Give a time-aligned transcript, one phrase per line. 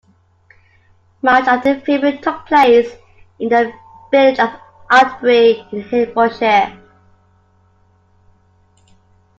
[1.21, 2.91] Much of the filming took place
[3.37, 3.71] in the
[4.11, 4.49] village of
[4.89, 6.75] Aldbury in Hertfordshire.